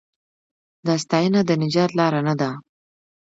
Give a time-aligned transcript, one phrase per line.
[0.85, 2.49] دا ستاینه د نجات لار نه ده.